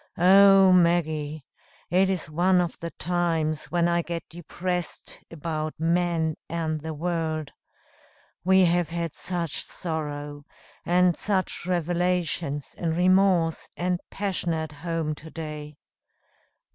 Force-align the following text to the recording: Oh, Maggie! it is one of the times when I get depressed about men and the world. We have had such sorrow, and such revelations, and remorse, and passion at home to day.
Oh, 0.17 0.73
Maggie! 0.73 1.45
it 1.91 2.09
is 2.09 2.27
one 2.27 2.59
of 2.59 2.75
the 2.79 2.89
times 2.89 3.65
when 3.65 3.87
I 3.87 4.01
get 4.01 4.27
depressed 4.29 5.23
about 5.29 5.75
men 5.77 6.37
and 6.49 6.81
the 6.81 6.91
world. 6.95 7.51
We 8.43 8.65
have 8.65 8.89
had 8.89 9.13
such 9.13 9.63
sorrow, 9.63 10.43
and 10.87 11.15
such 11.15 11.67
revelations, 11.67 12.73
and 12.79 12.97
remorse, 12.97 13.69
and 13.77 13.99
passion 14.09 14.53
at 14.55 14.71
home 14.71 15.13
to 15.13 15.29
day. 15.29 15.77